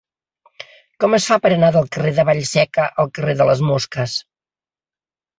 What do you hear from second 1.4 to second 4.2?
per anar del carrer de Vallseca al carrer de les Mosques?